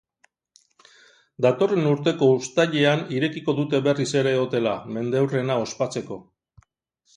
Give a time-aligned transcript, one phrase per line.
[1.45, 6.23] Datorren urteko uzatilean irekiko dute berriz ere hotela, mendeurrena ospatzeko.